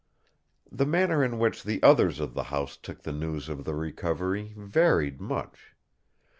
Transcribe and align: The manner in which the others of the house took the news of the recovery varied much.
The 0.71 0.87
manner 0.87 1.23
in 1.23 1.37
which 1.37 1.61
the 1.61 1.79
others 1.83 2.19
of 2.19 2.33
the 2.33 2.45
house 2.45 2.75
took 2.75 3.03
the 3.03 3.11
news 3.11 3.47
of 3.49 3.65
the 3.65 3.75
recovery 3.75 4.55
varied 4.57 5.21
much. 5.21 5.75